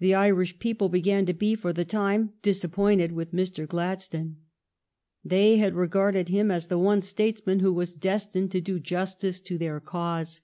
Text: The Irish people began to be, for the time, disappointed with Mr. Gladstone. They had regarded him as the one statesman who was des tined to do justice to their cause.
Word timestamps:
The 0.00 0.14
Irish 0.16 0.58
people 0.58 0.88
began 0.88 1.26
to 1.26 1.32
be, 1.32 1.54
for 1.54 1.72
the 1.72 1.84
time, 1.84 2.32
disappointed 2.42 3.12
with 3.12 3.32
Mr. 3.32 3.68
Gladstone. 3.68 4.38
They 5.24 5.58
had 5.58 5.74
regarded 5.76 6.28
him 6.28 6.50
as 6.50 6.66
the 6.66 6.76
one 6.76 7.02
statesman 7.02 7.60
who 7.60 7.72
was 7.72 7.94
des 7.94 8.22
tined 8.32 8.50
to 8.50 8.60
do 8.60 8.80
justice 8.80 9.38
to 9.38 9.56
their 9.56 9.78
cause. 9.78 10.40